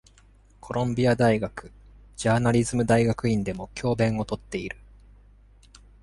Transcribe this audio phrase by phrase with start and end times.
[0.61, 1.71] コロンビア大学
[2.17, 4.75] ジャーナリズム大学院でも教鞭をとっている。